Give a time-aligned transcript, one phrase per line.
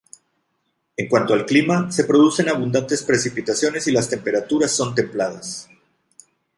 [0.97, 5.69] En cuanto al clima, se producen abundantes precipitaciones y las temperaturas son templadas.